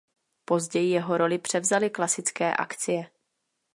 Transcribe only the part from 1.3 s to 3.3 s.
převzaly klasické akcie.